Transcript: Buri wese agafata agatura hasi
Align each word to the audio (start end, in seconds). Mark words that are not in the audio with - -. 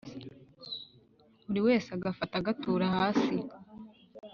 Buri 1.45 1.59
wese 1.67 1.89
agafata 1.97 2.33
agatura 2.37 2.85
hasi 2.97 3.35